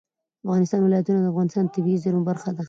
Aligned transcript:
د 0.03 0.03
افغانستان 0.45 0.79
ولايتونه 0.83 1.19
د 1.21 1.27
افغانستان 1.33 1.63
د 1.65 1.71
طبیعي 1.75 2.01
زیرمو 2.03 2.27
برخه 2.29 2.49
ده. 2.55 2.59